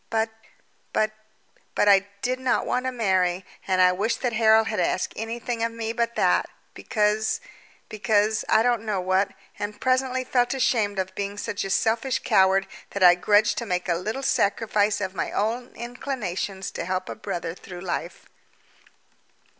[0.09, 0.31] But,
[0.93, 1.11] but,
[1.75, 5.61] but, I did not want to marry, and I wished that Harold had asked anything
[5.63, 7.39] of me but that, because
[7.87, 9.29] because, I don't know what,
[9.59, 13.87] and presently felt ashamed for being such a selfish coward that I grudged to make
[13.87, 18.25] a little sacrifice of my own inclinations to help a brother through life.